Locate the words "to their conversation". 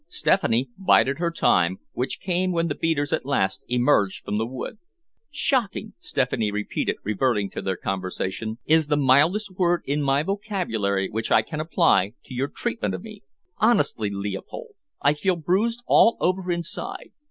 7.51-8.57